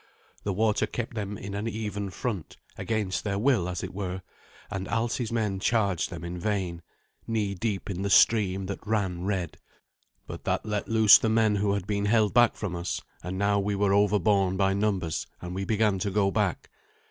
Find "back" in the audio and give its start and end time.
12.33-12.55, 16.31-16.71